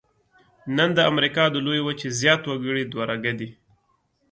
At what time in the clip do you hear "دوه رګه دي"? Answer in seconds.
2.85-3.49